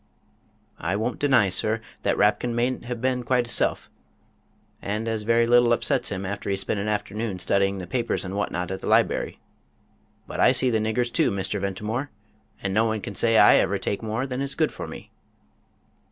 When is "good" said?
14.55-14.71